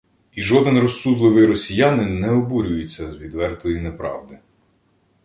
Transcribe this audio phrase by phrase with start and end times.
[0.31, 4.39] І жоден розсудливий росіянин не обурюється з відвертої неправди